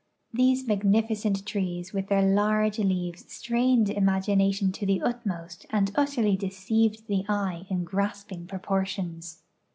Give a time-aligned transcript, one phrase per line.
[0.33, 7.05] These magnificent trees with their large leaves strained imagination to the utmost and utterly deceived
[7.05, 9.43] the eye in grasping proportions.